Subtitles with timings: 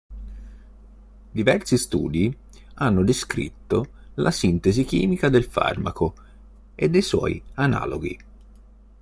[1.31, 2.35] Diversi studi
[2.77, 6.15] hanno descritto la sintesi chimica del farmaco
[6.73, 8.19] e dei suoi analoghi.